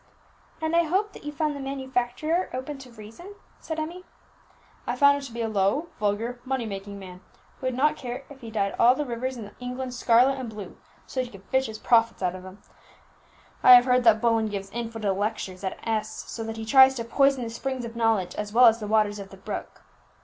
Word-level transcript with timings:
"And 0.59 0.75
I 0.75 0.81
hope 0.85 1.13
that 1.13 1.23
you 1.25 1.31
found 1.31 1.55
the 1.55 1.59
manufacturer 1.59 2.49
open 2.53 2.79
to 2.79 2.91
reason?" 2.91 3.35
said 3.59 3.77
Emmie. 3.77 4.03
"I 4.87 4.95
found 4.95 5.17
him 5.17 5.21
to 5.21 5.31
be 5.31 5.41
a 5.41 5.47
low, 5.47 5.89
vulgar, 5.99 6.39
money 6.43 6.65
making 6.65 6.97
man, 6.97 7.21
who 7.59 7.67
would 7.67 7.75
not 7.75 7.97
care 7.97 8.23
if 8.27 8.41
he 8.41 8.49
dyed 8.49 8.73
all 8.79 8.95
the 8.95 9.05
rivers 9.05 9.37
in 9.37 9.53
England 9.59 9.93
scarlet 9.93 10.39
and 10.39 10.49
blue, 10.49 10.75
so 11.05 11.19
that 11.19 11.25
he 11.27 11.31
could 11.31 11.47
fish 11.49 11.67
his 11.67 11.77
profits 11.77 12.23
out 12.23 12.33
of 12.33 12.41
them. 12.41 12.63
I 13.61 13.75
have 13.75 13.85
heard 13.85 14.03
that 14.05 14.21
Bullen 14.21 14.47
gives 14.47 14.71
infidel 14.71 15.13
lectures 15.13 15.63
in 15.63 15.73
S, 15.87 16.09
so 16.27 16.43
that 16.45 16.57
he 16.57 16.65
tries 16.65 16.95
to 16.95 17.03
poison 17.05 17.43
the 17.43 17.51
springs 17.51 17.85
of 17.85 17.95
knowledge 17.95 18.33
as 18.33 18.51
well 18.51 18.65
as 18.65 18.79
the 18.79 18.87
waters 18.87 19.19
of 19.19 19.29
the 19.29 19.37
brook." 19.37 19.83